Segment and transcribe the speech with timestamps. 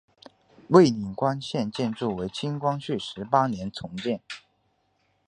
[0.69, 4.19] 蔚岭关现建筑为清光绪十八年重建。